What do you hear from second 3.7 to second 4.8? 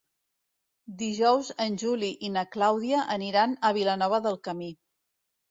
Vilanova del Camí.